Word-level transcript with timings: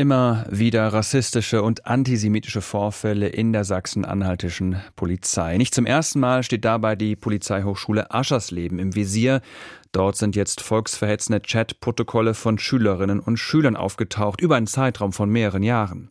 Immer 0.00 0.46
wieder 0.48 0.94
rassistische 0.94 1.62
und 1.62 1.84
antisemitische 1.84 2.62
Vorfälle 2.62 3.28
in 3.28 3.52
der 3.52 3.64
sachsen-anhaltischen 3.64 4.80
Polizei. 4.96 5.58
Nicht 5.58 5.74
zum 5.74 5.84
ersten 5.84 6.20
Mal 6.20 6.42
steht 6.42 6.64
dabei 6.64 6.96
die 6.96 7.16
Polizeihochschule 7.16 8.10
Aschersleben 8.10 8.78
im 8.78 8.94
Visier. 8.94 9.42
Dort 9.92 10.16
sind 10.16 10.36
jetzt 10.36 10.62
volksverhetzende 10.62 11.42
Chat-Protokolle 11.42 12.32
von 12.32 12.58
Schülerinnen 12.58 13.20
und 13.20 13.36
Schülern 13.36 13.76
aufgetaucht, 13.76 14.40
über 14.40 14.56
einen 14.56 14.66
Zeitraum 14.66 15.12
von 15.12 15.28
mehreren 15.28 15.62
Jahren. 15.62 16.08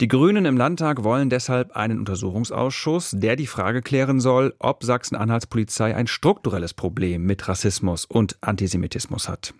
Die 0.00 0.08
Grünen 0.08 0.44
im 0.44 0.56
Landtag 0.56 1.04
wollen 1.04 1.30
deshalb 1.30 1.76
einen 1.76 2.00
Untersuchungsausschuss, 2.00 3.12
der 3.16 3.36
die 3.36 3.46
Frage 3.46 3.80
klären 3.80 4.18
soll, 4.18 4.56
ob 4.58 4.82
Sachsen-Anhalts 4.82 5.46
Polizei 5.46 5.94
ein 5.94 6.08
strukturelles 6.08 6.74
Problem 6.74 7.26
mit 7.26 7.46
Rassismus 7.46 8.06
und 8.06 8.38
Antisemitismus 8.40 9.28
hat. 9.28 9.54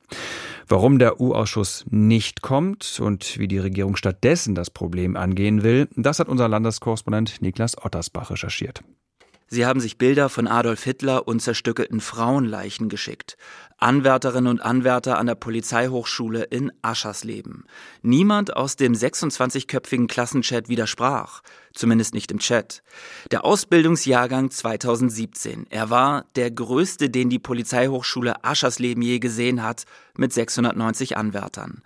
Warum 0.72 1.00
der 1.00 1.20
U-Ausschuss 1.20 1.84
nicht 1.90 2.42
kommt 2.42 3.00
und 3.00 3.40
wie 3.40 3.48
die 3.48 3.58
Regierung 3.58 3.96
stattdessen 3.96 4.54
das 4.54 4.70
Problem 4.70 5.16
angehen 5.16 5.64
will, 5.64 5.88
das 5.96 6.20
hat 6.20 6.28
unser 6.28 6.46
Landeskorrespondent 6.46 7.42
Niklas 7.42 7.76
Ottersbach 7.76 8.30
recherchiert. 8.30 8.84
Sie 9.52 9.66
haben 9.66 9.80
sich 9.80 9.98
Bilder 9.98 10.28
von 10.28 10.46
Adolf 10.46 10.84
Hitler 10.84 11.26
und 11.26 11.42
zerstückelten 11.42 12.00
Frauenleichen 12.00 12.88
geschickt. 12.88 13.36
Anwärterinnen 13.78 14.46
und 14.46 14.60
Anwärter 14.60 15.18
an 15.18 15.26
der 15.26 15.34
Polizeihochschule 15.34 16.44
in 16.44 16.70
Aschersleben. 16.82 17.64
Niemand 18.00 18.56
aus 18.56 18.76
dem 18.76 18.92
26-köpfigen 18.92 20.06
Klassenchat 20.06 20.68
widersprach. 20.68 21.42
Zumindest 21.74 22.14
nicht 22.14 22.30
im 22.30 22.38
Chat. 22.38 22.84
Der 23.32 23.44
Ausbildungsjahrgang 23.44 24.52
2017. 24.52 25.66
Er 25.68 25.90
war 25.90 26.26
der 26.36 26.52
größte, 26.52 27.10
den 27.10 27.28
die 27.28 27.40
Polizeihochschule 27.40 28.44
Aschersleben 28.44 29.02
je 29.02 29.18
gesehen 29.18 29.64
hat, 29.64 29.82
mit 30.16 30.32
690 30.32 31.16
Anwärtern 31.16 31.82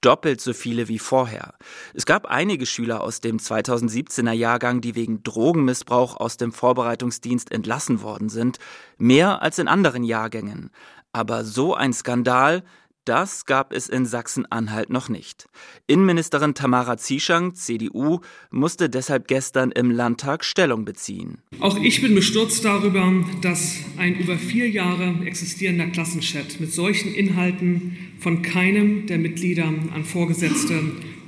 doppelt 0.00 0.40
so 0.40 0.52
viele 0.52 0.88
wie 0.88 0.98
vorher. 0.98 1.54
Es 1.94 2.06
gab 2.06 2.26
einige 2.26 2.66
Schüler 2.66 3.02
aus 3.02 3.20
dem 3.20 3.38
2017er 3.38 4.32
Jahrgang, 4.32 4.80
die 4.80 4.94
wegen 4.94 5.22
Drogenmissbrauch 5.22 6.16
aus 6.16 6.36
dem 6.36 6.52
Vorbereitungsdienst 6.52 7.50
entlassen 7.52 8.02
worden 8.02 8.28
sind, 8.28 8.58
mehr 8.96 9.42
als 9.42 9.58
in 9.58 9.68
anderen 9.68 10.04
Jahrgängen. 10.04 10.70
Aber 11.12 11.44
so 11.44 11.74
ein 11.74 11.92
Skandal, 11.92 12.62
das 13.08 13.46
gab 13.46 13.72
es 13.72 13.88
in 13.88 14.04
Sachsen-Anhalt 14.04 14.90
noch 14.90 15.08
nicht. 15.08 15.48
Innenministerin 15.86 16.54
Tamara 16.54 16.98
Zieschang, 16.98 17.54
CDU, 17.54 18.20
musste 18.50 18.90
deshalb 18.90 19.28
gestern 19.28 19.70
im 19.70 19.90
Landtag 19.90 20.44
Stellung 20.44 20.84
beziehen. 20.84 21.38
Auch 21.60 21.78
ich 21.78 22.02
bin 22.02 22.14
bestürzt 22.14 22.64
darüber, 22.64 23.24
dass 23.40 23.76
ein 23.96 24.18
über 24.18 24.36
vier 24.36 24.68
Jahre 24.68 25.24
existierender 25.24 25.86
Klassenchat 25.86 26.60
mit 26.60 26.72
solchen 26.72 27.14
Inhalten 27.14 27.96
von 28.18 28.42
keinem 28.42 29.06
der 29.06 29.18
Mitglieder 29.18 29.64
an 29.64 30.04
Vorgesetzte 30.04 30.82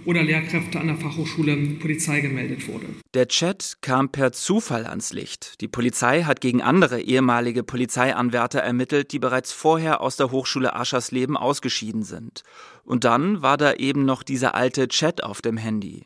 oder 0.04 0.22
Lehrkräfte 0.22 0.80
an 0.80 0.86
der 0.86 0.96
Fachhochschule 0.96 1.56
Polizei 1.78 2.20
gemeldet 2.20 2.68
wurde. 2.68 2.86
Der 3.14 3.28
Chat 3.28 3.78
kam 3.80 4.10
per 4.10 4.32
Zufall 4.32 4.86
ans 4.86 5.12
Licht. 5.12 5.60
Die 5.60 5.68
Polizei 5.68 6.22
hat 6.22 6.40
gegen 6.40 6.62
andere 6.62 7.00
ehemalige 7.00 7.62
Polizeianwärter 7.62 8.60
ermittelt, 8.60 9.12
die 9.12 9.18
bereits 9.18 9.52
vorher 9.52 10.00
aus 10.00 10.16
der 10.16 10.30
Hochschule 10.30 10.74
Aschersleben 10.74 11.36
ausgeschieden 11.36 12.02
sind. 12.02 12.42
Und 12.84 13.04
dann 13.04 13.42
war 13.42 13.56
da 13.56 13.74
eben 13.74 14.04
noch 14.04 14.22
dieser 14.22 14.54
alte 14.54 14.88
Chat 14.88 15.22
auf 15.22 15.42
dem 15.42 15.56
Handy. 15.56 16.04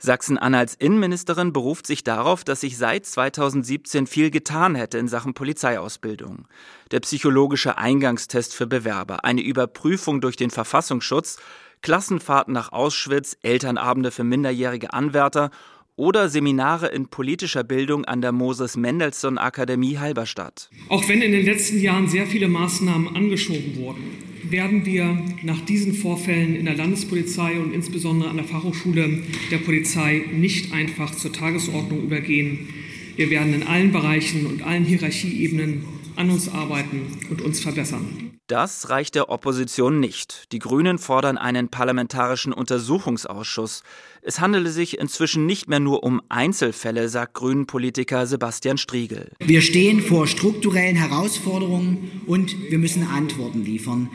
Sachsen-Anhalts 0.00 0.74
Innenministerin 0.74 1.52
beruft 1.52 1.86
sich 1.86 2.04
darauf, 2.04 2.44
dass 2.44 2.60
sich 2.60 2.78
seit 2.78 3.04
2017 3.04 4.06
viel 4.06 4.30
getan 4.30 4.76
hätte 4.76 4.96
in 4.96 5.08
Sachen 5.08 5.34
Polizeiausbildung. 5.34 6.46
Der 6.92 7.00
psychologische 7.00 7.78
Eingangstest 7.78 8.54
für 8.54 8.68
Bewerber, 8.68 9.24
eine 9.24 9.42
Überprüfung 9.42 10.20
durch 10.20 10.36
den 10.36 10.50
Verfassungsschutz, 10.50 11.38
Klassenfahrten 11.82 12.52
nach 12.52 12.72
Auschwitz, 12.72 13.36
Elternabende 13.42 14.10
für 14.10 14.24
minderjährige 14.24 14.92
Anwärter 14.92 15.50
oder 15.98 16.28
Seminare 16.28 16.86
in 16.88 17.08
politischer 17.08 17.64
Bildung 17.64 18.04
an 18.04 18.20
der 18.20 18.30
Moses 18.30 18.76
Mendelssohn 18.76 19.36
Akademie 19.36 19.98
Halberstadt. 19.98 20.70
Auch 20.88 21.08
wenn 21.08 21.20
in 21.22 21.32
den 21.32 21.44
letzten 21.44 21.80
Jahren 21.80 22.08
sehr 22.08 22.26
viele 22.26 22.46
Maßnahmen 22.46 23.16
angeschoben 23.16 23.76
wurden, 23.76 24.04
werden 24.44 24.86
wir 24.86 25.18
nach 25.42 25.60
diesen 25.62 25.94
Vorfällen 25.94 26.54
in 26.54 26.66
der 26.66 26.76
Landespolizei 26.76 27.58
und 27.58 27.74
insbesondere 27.74 28.30
an 28.30 28.36
der 28.36 28.46
Fachhochschule 28.46 29.24
der 29.50 29.58
Polizei 29.58 30.24
nicht 30.32 30.72
einfach 30.72 31.14
zur 31.14 31.32
Tagesordnung 31.32 32.04
übergehen. 32.04 32.68
Wir 33.16 33.30
werden 33.30 33.52
in 33.52 33.64
allen 33.64 33.90
Bereichen 33.90 34.46
und 34.46 34.62
allen 34.62 34.84
Hierarchieebenen 34.84 35.84
an 36.14 36.30
uns 36.30 36.48
arbeiten 36.48 37.18
und 37.30 37.42
uns 37.42 37.58
verbessern. 37.60 38.27
Das 38.48 38.88
reicht 38.88 39.14
der 39.14 39.28
Opposition 39.28 40.00
nicht. 40.00 40.50
Die 40.52 40.58
Grünen 40.58 40.96
fordern 40.96 41.36
einen 41.36 41.68
parlamentarischen 41.68 42.54
Untersuchungsausschuss. 42.54 43.82
Es 44.22 44.40
handele 44.40 44.70
sich 44.70 44.98
inzwischen 44.98 45.44
nicht 45.44 45.68
mehr 45.68 45.80
nur 45.80 46.02
um 46.02 46.22
Einzelfälle, 46.30 47.10
sagt 47.10 47.34
Grünen-Politiker 47.34 48.26
Sebastian 48.26 48.78
Striegel. 48.78 49.32
Wir 49.38 49.60
stehen 49.60 50.00
vor 50.00 50.26
strukturellen 50.26 50.96
Herausforderungen 50.96 52.22
und 52.26 52.70
wir 52.70 52.78
müssen 52.78 53.06
Antworten 53.06 53.66
liefern. 53.66 54.08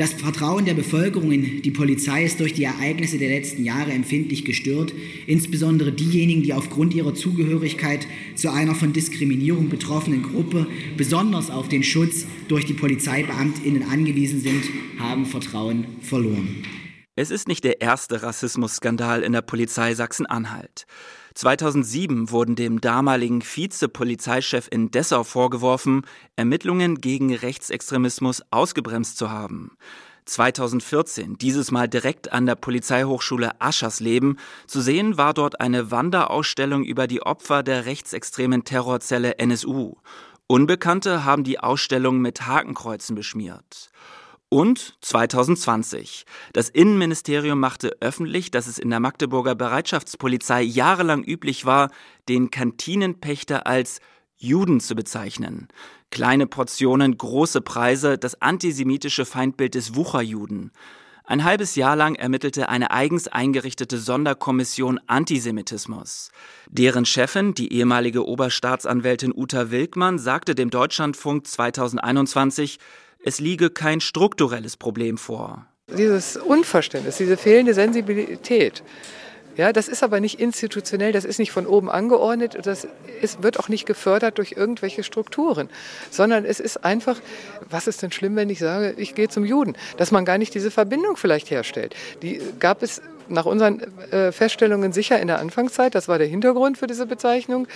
Das 0.00 0.14
Vertrauen 0.14 0.64
der 0.64 0.72
Bevölkerung 0.72 1.30
in 1.30 1.60
die 1.60 1.70
Polizei 1.70 2.24
ist 2.24 2.40
durch 2.40 2.54
die 2.54 2.64
Ereignisse 2.64 3.18
der 3.18 3.28
letzten 3.28 3.64
Jahre 3.64 3.92
empfindlich 3.92 4.46
gestört. 4.46 4.94
Insbesondere 5.26 5.92
diejenigen, 5.92 6.42
die 6.42 6.54
aufgrund 6.54 6.94
ihrer 6.94 7.14
Zugehörigkeit 7.14 8.06
zu 8.34 8.50
einer 8.50 8.74
von 8.74 8.94
Diskriminierung 8.94 9.68
betroffenen 9.68 10.22
Gruppe 10.22 10.66
besonders 10.96 11.50
auf 11.50 11.68
den 11.68 11.82
Schutz 11.82 12.24
durch 12.48 12.64
die 12.64 12.72
Polizeibeamtinnen 12.72 13.82
angewiesen 13.90 14.40
sind, 14.40 14.64
haben 14.98 15.26
Vertrauen 15.26 15.84
verloren. 16.00 16.64
Es 17.14 17.30
ist 17.30 17.46
nicht 17.46 17.64
der 17.64 17.82
erste 17.82 18.22
Rassismusskandal 18.22 19.22
in 19.22 19.32
der 19.34 19.42
Polizei 19.42 19.94
Sachsen-Anhalt. 19.94 20.86
2007 21.34 22.30
wurden 22.30 22.56
dem 22.56 22.80
damaligen 22.80 23.42
Vizepolizeichef 23.42 24.68
in 24.70 24.90
Dessau 24.90 25.24
vorgeworfen, 25.24 26.02
Ermittlungen 26.36 27.00
gegen 27.00 27.34
Rechtsextremismus 27.34 28.42
ausgebremst 28.50 29.16
zu 29.16 29.30
haben. 29.30 29.76
2014, 30.26 31.38
dieses 31.38 31.70
Mal 31.70 31.88
direkt 31.88 32.32
an 32.32 32.46
der 32.46 32.54
Polizeihochschule 32.54 33.60
Aschersleben, 33.60 34.38
zu 34.66 34.80
sehen 34.80 35.16
war 35.16 35.34
dort 35.34 35.60
eine 35.60 35.90
Wanderausstellung 35.90 36.84
über 36.84 37.06
die 37.06 37.22
Opfer 37.22 37.62
der 37.62 37.86
rechtsextremen 37.86 38.64
Terrorzelle 38.64 39.38
NSU. 39.38 39.94
Unbekannte 40.46 41.24
haben 41.24 41.44
die 41.44 41.60
Ausstellung 41.60 42.20
mit 42.20 42.46
Hakenkreuzen 42.46 43.14
beschmiert. 43.14 43.90
Und 44.52 44.96
2020. 45.02 46.26
Das 46.52 46.68
Innenministerium 46.68 47.60
machte 47.60 47.96
öffentlich, 48.00 48.50
dass 48.50 48.66
es 48.66 48.80
in 48.80 48.90
der 48.90 48.98
Magdeburger 48.98 49.54
Bereitschaftspolizei 49.54 50.60
jahrelang 50.60 51.22
üblich 51.22 51.66
war, 51.66 51.90
den 52.28 52.50
Kantinenpächter 52.50 53.68
als 53.68 54.00
Juden 54.36 54.80
zu 54.80 54.96
bezeichnen. 54.96 55.68
Kleine 56.10 56.48
Portionen, 56.48 57.16
große 57.16 57.60
Preise, 57.60 58.18
das 58.18 58.42
antisemitische 58.42 59.24
Feindbild 59.24 59.76
des 59.76 59.94
Wucherjuden. 59.94 60.72
Ein 61.24 61.44
halbes 61.44 61.76
Jahr 61.76 61.94
lang 61.94 62.16
ermittelte 62.16 62.68
eine 62.68 62.90
eigens 62.90 63.28
eingerichtete 63.28 63.98
Sonderkommission 63.98 64.98
Antisemitismus. 65.06 66.32
Deren 66.68 67.04
Chefin, 67.04 67.54
die 67.54 67.72
ehemalige 67.72 68.26
Oberstaatsanwältin 68.26 69.32
Uta 69.32 69.70
Wilkmann, 69.70 70.18
sagte 70.18 70.56
dem 70.56 70.70
Deutschlandfunk 70.70 71.46
2021, 71.46 72.80
es 73.24 73.40
liege 73.40 73.70
kein 73.70 74.00
strukturelles 74.00 74.76
Problem 74.76 75.18
vor. 75.18 75.66
Dieses 75.96 76.36
Unverständnis, 76.36 77.16
diese 77.16 77.36
fehlende 77.36 77.74
Sensibilität, 77.74 78.82
ja, 79.60 79.74
das 79.74 79.88
ist 79.88 80.02
aber 80.02 80.20
nicht 80.20 80.40
institutionell, 80.40 81.12
das 81.12 81.26
ist 81.26 81.38
nicht 81.38 81.52
von 81.52 81.66
oben 81.66 81.90
angeordnet, 81.90 82.56
das 82.62 82.88
ist, 83.20 83.42
wird 83.42 83.60
auch 83.60 83.68
nicht 83.68 83.84
gefördert 83.84 84.38
durch 84.38 84.52
irgendwelche 84.52 85.02
Strukturen, 85.02 85.68
sondern 86.10 86.46
es 86.46 86.60
ist 86.60 86.82
einfach, 86.82 87.20
was 87.68 87.86
ist 87.86 88.00
denn 88.00 88.10
schlimm, 88.10 88.36
wenn 88.36 88.48
ich 88.48 88.58
sage, 88.58 88.94
ich 88.96 89.14
gehe 89.14 89.28
zum 89.28 89.44
Juden, 89.44 89.76
dass 89.98 90.12
man 90.12 90.24
gar 90.24 90.38
nicht 90.38 90.54
diese 90.54 90.70
Verbindung 90.70 91.18
vielleicht 91.18 91.50
herstellt. 91.50 91.94
Die 92.22 92.40
gab 92.58 92.82
es 92.82 93.02
nach 93.28 93.44
unseren 93.44 93.80
äh, 94.10 94.32
Feststellungen 94.32 94.94
sicher 94.94 95.20
in 95.20 95.26
der 95.26 95.40
Anfangszeit. 95.40 95.94
Das 95.94 96.08
war 96.08 96.16
der 96.16 96.26
Hintergrund 96.26 96.78
für 96.78 96.86
diese 96.86 97.04
Bezeichnung. 97.04 97.68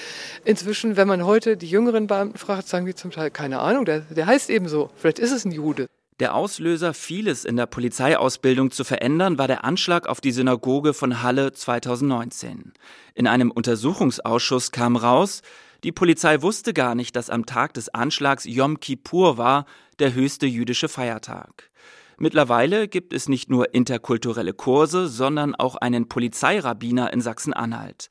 Inzwischen, 0.46 0.96
wenn 0.96 1.06
man 1.06 1.26
heute 1.26 1.58
die 1.58 1.68
jüngeren 1.68 2.06
Beamten 2.06 2.38
fragt, 2.38 2.66
sagen 2.66 2.86
die 2.86 2.94
zum 2.94 3.10
Teil, 3.10 3.30
keine 3.30 3.60
Ahnung, 3.60 3.84
der, 3.84 4.00
der 4.00 4.24
heißt 4.24 4.48
eben 4.48 4.68
so. 4.68 4.88
Vielleicht 4.96 5.18
ist 5.18 5.32
es 5.32 5.44
ein 5.44 5.52
Jude. 5.52 5.86
Der 6.20 6.36
Auslöser, 6.36 6.94
vieles 6.94 7.44
in 7.44 7.56
der 7.56 7.66
Polizeiausbildung 7.66 8.70
zu 8.70 8.84
verändern, 8.84 9.36
war 9.36 9.48
der 9.48 9.64
Anschlag 9.64 10.06
auf 10.06 10.20
die 10.20 10.30
Synagoge 10.30 10.94
von 10.94 11.24
Halle 11.24 11.52
2019. 11.52 12.72
In 13.14 13.26
einem 13.26 13.50
Untersuchungsausschuss 13.50 14.70
kam 14.70 14.94
raus, 14.94 15.42
die 15.82 15.90
Polizei 15.90 16.40
wusste 16.40 16.72
gar 16.72 16.94
nicht, 16.94 17.16
dass 17.16 17.30
am 17.30 17.46
Tag 17.46 17.74
des 17.74 17.88
Anschlags 17.88 18.44
Yom 18.44 18.78
Kippur 18.78 19.38
war, 19.38 19.66
der 19.98 20.14
höchste 20.14 20.46
jüdische 20.46 20.88
Feiertag. 20.88 21.70
Mittlerweile 22.16 22.86
gibt 22.86 23.12
es 23.12 23.28
nicht 23.28 23.50
nur 23.50 23.74
interkulturelle 23.74 24.52
Kurse, 24.52 25.08
sondern 25.08 25.56
auch 25.56 25.74
einen 25.74 26.08
Polizeirabbiner 26.08 27.12
in 27.12 27.22
Sachsen-Anhalt. 27.22 28.08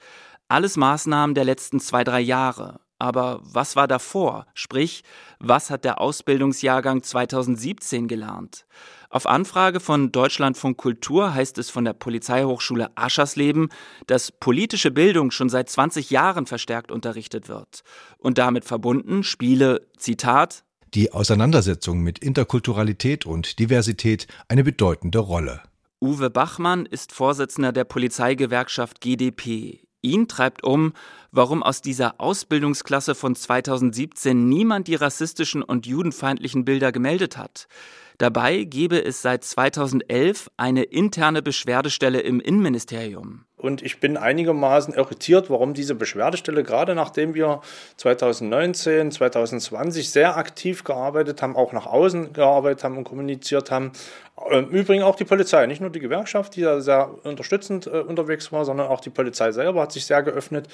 Alles 0.50 0.76
Maßnahmen 0.76 1.36
der 1.36 1.46
letzten 1.46 1.80
zwei, 1.80 2.04
drei 2.04 2.20
Jahre. 2.20 2.82
Aber 3.04 3.42
was 3.44 3.76
war 3.76 3.86
davor? 3.86 4.48
Sprich, 4.54 5.04
was 5.38 5.70
hat 5.70 5.84
der 5.84 6.00
Ausbildungsjahrgang 6.00 7.04
2017 7.04 8.08
gelernt? 8.08 8.66
Auf 9.10 9.28
Anfrage 9.28 9.82
von 9.82 10.14
Deutschlandfunk 10.14 10.78
Kultur 10.78 11.34
heißt 11.34 11.58
es 11.58 11.70
von 11.70 11.84
der 11.84 11.92
Polizeihochschule 11.92 12.92
Aschersleben, 12.96 13.68
dass 14.08 14.32
politische 14.32 14.90
Bildung 14.90 15.32
schon 15.32 15.50
seit 15.50 15.70
20 15.70 16.12
Jahren 16.12 16.46
verstärkt 16.46 16.94
unterrichtet 16.94 17.50
wird. 17.50 17.82
Und 18.20 18.38
damit 18.38 18.64
verbunden 18.64 19.24
spiele, 19.24 19.86
Zitat, 19.98 20.64
die 20.94 21.12
Auseinandersetzung 21.12 22.00
mit 22.00 22.20
Interkulturalität 22.20 23.26
und 23.26 23.60
Diversität 23.60 24.28
eine 24.48 24.64
bedeutende 24.64 25.20
Rolle. 25.20 25.62
Uwe 26.02 26.30
Bachmann 26.30 26.86
ist 26.86 27.12
Vorsitzender 27.12 27.74
der 27.74 27.84
Polizeigewerkschaft 27.84 29.02
GdP. 29.02 29.84
Ihn 30.04 30.28
treibt 30.28 30.64
um, 30.64 30.94
warum 31.32 31.64
aus 31.64 31.82
dieser 31.82 32.20
Ausbildungsklasse 32.20 33.16
von 33.16 33.36
2017 33.36 34.48
niemand 34.50 34.88
die 34.90 34.96
rassistischen 34.96 35.64
und 35.64 35.88
judenfeindlichen 35.88 36.66
Bilder 36.66 36.92
gemeldet 36.92 37.38
hat. 37.38 37.68
Dabei 38.18 38.64
gebe 38.64 39.04
es 39.04 39.22
seit 39.22 39.44
2011 39.44 40.50
eine 40.58 40.84
interne 40.84 41.42
Beschwerdestelle 41.42 42.20
im 42.22 42.40
Innenministerium. 42.40 43.46
Und 43.64 43.82
ich 43.82 44.02
bin 44.02 44.18
einigermaßen 44.18 44.94
irritiert, 44.94 45.50
warum 45.50 45.74
diese 45.74 45.96
Beschwerdestelle, 45.96 46.64
gerade 46.64 46.96
nachdem 46.96 47.34
wir 47.34 47.62
2019, 47.96 49.10
2020 49.10 50.10
sehr 50.10 50.36
aktiv 50.36 50.84
gearbeitet 50.84 51.42
haben, 51.42 51.56
auch 51.56 51.72
nach 51.72 51.86
außen 51.86 52.34
gearbeitet 52.34 52.84
haben 52.84 52.98
und 52.98 53.06
kommuniziert 53.06 53.72
haben, 53.72 53.94
im 54.52 54.68
Übrigen 54.68 55.04
auch 55.04 55.16
die 55.16 55.24
Polizei, 55.24 55.66
nicht 55.66 55.80
nur 55.80 55.92
die 55.92 56.02
Gewerkschaft, 56.02 56.58
die 56.58 56.62
da 56.62 56.82
sehr 56.82 57.10
unterstützend 57.24 57.88
äh, 57.88 57.92
unterwegs 57.92 58.52
war, 58.52 58.66
sondern 58.66 58.88
auch 58.88 59.00
die 59.00 59.12
Polizei 59.12 59.54
selber 59.54 59.84
hat 59.84 59.94
sich 59.94 60.06
sehr 60.06 60.24
geöffnet. 60.24 60.68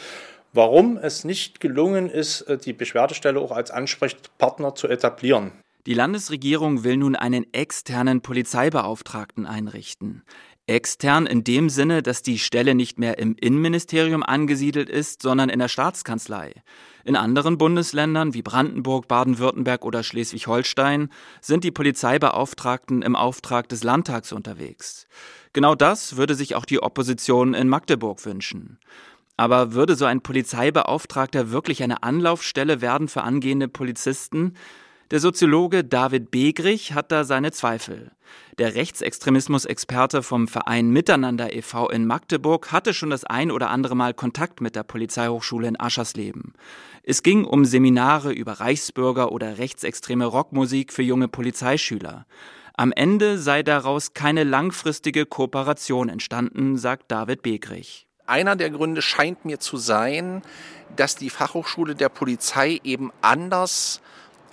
Warum 0.51 0.97
es 0.97 1.23
nicht 1.23 1.59
gelungen 1.59 2.09
ist, 2.09 2.41
äh, 2.41 2.57
die 2.57 2.73
Beschwerdestelle 2.73 3.39
auch 3.39 3.51
als 3.51 3.69
Ansprechpartner 3.69 4.73
zu 4.73 4.87
etablieren. 4.87 5.51
Die 5.85 5.93
Landesregierung 5.93 6.83
will 6.83 6.97
nun 6.97 7.15
einen 7.15 7.51
externen 7.53 8.21
Polizeibeauftragten 8.21 9.45
einrichten. 9.45 10.23
Extern 10.67 11.25
in 11.25 11.43
dem 11.43 11.69
Sinne, 11.69 12.03
dass 12.03 12.21
die 12.21 12.37
Stelle 12.37 12.75
nicht 12.75 12.99
mehr 12.99 13.17
im 13.17 13.35
Innenministerium 13.35 14.21
angesiedelt 14.21 14.87
ist, 14.89 15.23
sondern 15.23 15.49
in 15.49 15.57
der 15.57 15.67
Staatskanzlei. 15.67 16.53
In 17.05 17.15
anderen 17.15 17.57
Bundesländern 17.57 18.35
wie 18.35 18.43
Brandenburg, 18.43 19.07
Baden-Württemberg 19.07 19.83
oder 19.83 20.03
Schleswig-Holstein 20.03 21.09
sind 21.41 21.63
die 21.63 21.71
Polizeibeauftragten 21.71 23.01
im 23.01 23.15
Auftrag 23.15 23.67
des 23.69 23.83
Landtags 23.83 24.31
unterwegs. 24.31 25.07
Genau 25.53 25.73
das 25.73 26.17
würde 26.17 26.35
sich 26.35 26.53
auch 26.53 26.65
die 26.65 26.83
Opposition 26.83 27.55
in 27.55 27.67
Magdeburg 27.67 28.23
wünschen. 28.25 28.77
Aber 29.37 29.73
würde 29.73 29.95
so 29.95 30.05
ein 30.05 30.21
Polizeibeauftragter 30.21 31.49
wirklich 31.49 31.81
eine 31.81 32.03
Anlaufstelle 32.03 32.81
werden 32.81 33.07
für 33.07 33.23
angehende 33.23 33.69
Polizisten? 33.69 34.53
Der 35.11 35.19
Soziologe 35.19 35.83
David 35.83 36.29
Begrich 36.29 36.93
hat 36.93 37.11
da 37.11 37.23
seine 37.23 37.51
Zweifel. 37.51 38.11
Der 38.59 38.75
Rechtsextremismus-Experte 38.75 40.21
vom 40.21 40.47
Verein 40.47 40.91
Miteinander 40.91 41.51
e.V. 41.51 41.89
in 41.89 42.05
Magdeburg 42.05 42.71
hatte 42.71 42.93
schon 42.93 43.09
das 43.09 43.23
ein 43.23 43.49
oder 43.49 43.71
andere 43.71 43.95
Mal 43.95 44.13
Kontakt 44.13 44.61
mit 44.61 44.75
der 44.75 44.83
Polizeihochschule 44.83 45.67
in 45.67 45.79
Aschersleben. 45.79 46.53
Es 47.01 47.23
ging 47.23 47.43
um 47.43 47.65
Seminare 47.65 48.31
über 48.31 48.59
Reichsbürger 48.59 49.31
oder 49.31 49.57
rechtsextreme 49.57 50.27
Rockmusik 50.27 50.93
für 50.93 51.01
junge 51.01 51.27
Polizeischüler. 51.27 52.27
Am 52.75 52.91
Ende 52.91 53.39
sei 53.39 53.63
daraus 53.63 54.13
keine 54.13 54.43
langfristige 54.43 55.25
Kooperation 55.25 56.09
entstanden, 56.09 56.77
sagt 56.77 57.11
David 57.11 57.41
Begrich. 57.41 58.05
Einer 58.27 58.55
der 58.55 58.69
Gründe 58.69 59.01
scheint 59.01 59.43
mir 59.43 59.59
zu 59.59 59.77
sein, 59.77 60.43
dass 60.95 61.15
die 61.15 61.31
Fachhochschule 61.31 61.95
der 61.95 62.09
Polizei 62.09 62.79
eben 62.83 63.11
anders 63.21 64.01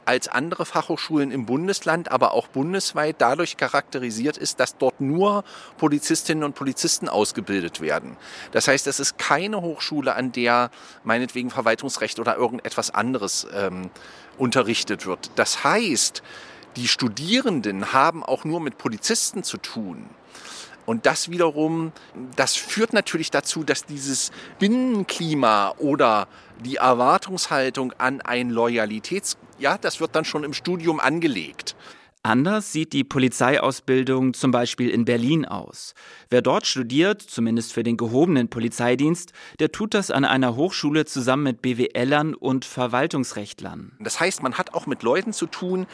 als 0.06 0.28
andere 0.28 0.64
Fachhochschulen 0.64 1.30
im 1.30 1.46
Bundesland, 1.46 2.10
aber 2.10 2.32
auch 2.32 2.46
bundesweit 2.48 3.16
dadurch 3.18 3.56
charakterisiert 3.56 4.36
ist, 4.36 4.60
dass 4.60 4.78
dort 4.78 5.00
nur 5.00 5.44
Polizistinnen 5.76 6.44
und 6.44 6.54
Polizisten 6.54 7.08
ausgebildet 7.08 7.80
werden. 7.80 8.16
Das 8.52 8.68
heißt, 8.68 8.86
es 8.86 9.00
ist 9.00 9.18
keine 9.18 9.60
Hochschule, 9.60 10.14
an 10.14 10.32
der 10.32 10.70
meinetwegen 11.04 11.50
Verwaltungsrecht 11.50 12.18
oder 12.18 12.36
irgendetwas 12.36 12.90
anderes 12.90 13.46
ähm, 13.52 13.90
unterrichtet 14.38 15.06
wird. 15.06 15.30
Das 15.34 15.64
heißt, 15.64 16.22
die 16.76 16.88
Studierenden 16.88 17.92
haben 17.92 18.22
auch 18.22 18.44
nur 18.44 18.60
mit 18.60 18.78
Polizisten 18.78 19.42
zu 19.42 19.56
tun. 19.56 20.08
Und 20.86 21.04
das 21.04 21.30
wiederum, 21.30 21.92
das 22.36 22.54
führt 22.56 22.92
natürlich 22.92 23.30
dazu, 23.30 23.64
dass 23.64 23.84
dieses 23.84 24.30
Binnenklima 24.58 25.74
oder 25.78 26.28
die 26.64 26.76
Erwartungshaltung 26.76 27.92
an 27.98 28.20
ein 28.20 28.50
Loyalitäts, 28.50 29.36
ja, 29.58 29.76
das 29.78 30.00
wird 30.00 30.14
dann 30.14 30.24
schon 30.24 30.44
im 30.44 30.54
Studium 30.54 31.00
angelegt. 31.00 31.74
Anders 32.26 32.72
sieht 32.72 32.92
die 32.92 33.04
Polizeiausbildung 33.04 34.34
zum 34.34 34.50
Beispiel 34.50 34.90
in 34.90 35.04
Berlin 35.04 35.44
aus. 35.44 35.94
Wer 36.28 36.42
dort 36.42 36.66
studiert, 36.66 37.22
zumindest 37.22 37.72
für 37.72 37.84
den 37.84 37.96
gehobenen 37.96 38.48
Polizeidienst, 38.48 39.32
der 39.60 39.70
tut 39.70 39.94
das 39.94 40.10
an 40.10 40.24
einer 40.24 40.56
Hochschule 40.56 41.04
zusammen 41.04 41.44
mit 41.44 41.62
BWLern 41.62 42.34
und 42.34 42.64
Verwaltungsrechtlern. 42.64 43.92
Das 44.00 44.18
heißt, 44.18 44.42
man 44.42 44.54
hat 44.58 44.74
auch 44.74 44.86
mit 44.86 45.04
Leuten 45.04 45.32
zu 45.32 45.46
tun, 45.46 45.86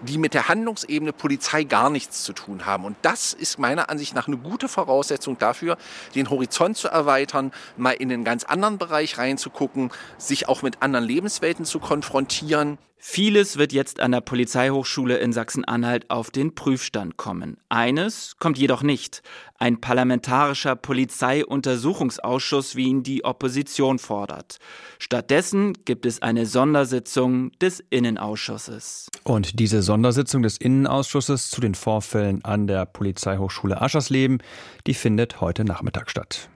die 0.00 0.16
mit 0.16 0.32
der 0.32 0.48
Handlungsebene 0.48 1.12
Polizei 1.12 1.64
gar 1.64 1.90
nichts 1.90 2.24
zu 2.24 2.32
tun 2.32 2.64
haben. 2.64 2.86
Und 2.86 2.96
das 3.02 3.34
ist 3.34 3.58
meiner 3.58 3.90
Ansicht 3.90 4.14
nach 4.14 4.28
eine 4.28 4.38
gute 4.38 4.68
Voraussetzung 4.68 5.36
dafür, 5.36 5.76
den 6.14 6.30
Horizont 6.30 6.78
zu 6.78 6.88
erweitern, 6.88 7.52
mal 7.76 7.90
in 7.92 8.10
einen 8.10 8.24
ganz 8.24 8.44
anderen 8.44 8.78
Bereich 8.78 9.18
reinzugucken, 9.18 9.90
sich 10.16 10.48
auch 10.48 10.62
mit 10.62 10.80
anderen 10.80 11.04
Lebenswelten 11.04 11.66
zu 11.66 11.80
konfrontieren. 11.80 12.78
Vieles 13.08 13.56
wird 13.56 13.72
jetzt 13.72 14.00
an 14.00 14.10
der 14.10 14.20
Polizeihochschule 14.20 15.18
in 15.18 15.32
Sachsen-Anhalt 15.66 16.10
auf 16.10 16.30
den 16.30 16.54
Prüfstand 16.54 17.16
kommen. 17.16 17.58
Eines 17.68 18.36
kommt 18.38 18.58
jedoch 18.58 18.82
nicht. 18.82 19.22
Ein 19.58 19.80
parlamentarischer 19.80 20.76
Polizeiuntersuchungsausschuss, 20.76 22.76
wie 22.76 22.86
ihn 22.86 23.02
die 23.02 23.24
Opposition 23.24 23.98
fordert. 23.98 24.58
Stattdessen 24.98 25.74
gibt 25.84 26.06
es 26.06 26.22
eine 26.22 26.46
Sondersitzung 26.46 27.52
des 27.60 27.82
Innenausschusses. 27.90 29.08
Und 29.24 29.58
diese 29.58 29.82
Sondersitzung 29.82 30.42
des 30.42 30.56
Innenausschusses 30.56 31.50
zu 31.50 31.60
den 31.60 31.74
Vorfällen 31.74 32.44
an 32.44 32.66
der 32.66 32.86
Polizeihochschule 32.86 33.80
Aschersleben, 33.80 34.38
die 34.86 34.94
findet 34.94 35.40
heute 35.40 35.64
Nachmittag 35.64 36.10
statt. 36.10 36.48